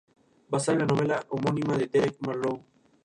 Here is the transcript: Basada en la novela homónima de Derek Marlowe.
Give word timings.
Basada 0.49 0.73
en 0.73 0.79
la 0.79 0.87
novela 0.87 1.25
homónima 1.29 1.77
de 1.77 1.85
Derek 1.85 2.17
Marlowe. 2.21 2.65